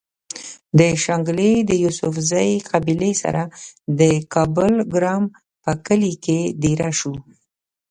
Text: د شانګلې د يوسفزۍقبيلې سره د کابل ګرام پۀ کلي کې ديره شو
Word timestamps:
د 0.79 0.79
شانګلې 1.03 1.51
د 1.69 1.71
يوسفزۍقبيلې 1.83 3.11
سره 3.23 3.43
د 3.99 4.01
کابل 4.33 4.73
ګرام 4.93 5.23
پۀ 5.63 5.71
کلي 5.85 6.13
کې 6.25 6.39
ديره 6.61 6.91
شو 6.99 7.13